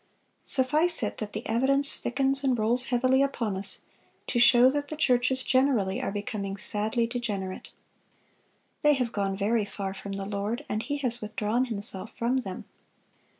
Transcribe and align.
Suffice 0.45 1.03
it 1.03 1.19
that 1.19 1.33
the 1.33 1.45
evidence 1.47 1.97
thickens 1.99 2.43
and 2.43 2.57
rolls 2.57 2.85
heavily 2.85 3.21
upon 3.21 3.55
us, 3.55 3.81
to 4.25 4.39
show 4.39 4.67
that 4.71 4.87
the 4.87 4.95
churches 4.95 5.43
generally 5.43 6.01
are 6.01 6.11
becoming 6.11 6.57
sadly 6.57 7.05
degenerate. 7.05 7.69
They 8.81 8.93
have 8.95 9.11
gone 9.11 9.37
very 9.37 9.63
far 9.63 9.93
from 9.93 10.13
the 10.13 10.25
Lord, 10.25 10.65
and 10.67 10.81
He 10.81 10.97
has 10.97 11.21
withdrawn 11.21 11.65
Himself 11.65 12.13
from 12.17 12.37
them." 12.41 12.65